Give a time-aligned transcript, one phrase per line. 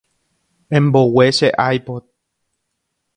[0.77, 2.03] Embogue che ipod.